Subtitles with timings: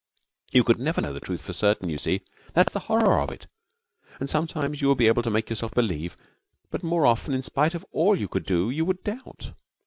[0.51, 2.21] You could never know the truth for certain, you see
[2.53, 3.45] that's the horror of it;
[4.19, 6.17] and sometimes you would be able to make yourself believe,
[6.71, 9.51] but more often, in spite of all you could do, you would doubt.